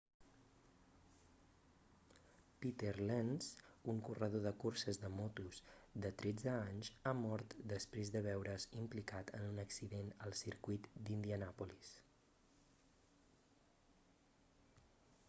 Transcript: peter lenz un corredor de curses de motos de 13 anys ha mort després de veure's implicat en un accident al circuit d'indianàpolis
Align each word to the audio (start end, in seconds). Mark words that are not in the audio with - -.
peter 2.61 2.99
lenz 3.09 3.43
un 3.91 3.99
corredor 4.07 4.41
de 4.45 4.53
curses 4.63 4.99
de 5.03 5.09
motos 5.19 5.55
de 6.05 6.11
13 6.23 6.49
anys 6.53 6.89
ha 7.05 7.13
mort 7.19 7.55
després 7.73 8.11
de 8.17 8.21
veure's 8.29 8.65
implicat 8.85 9.31
en 9.41 9.47
un 9.51 9.59
accident 9.65 10.09
al 10.29 10.33
circuit 10.41 10.87
d'indianàpolis 10.95 11.91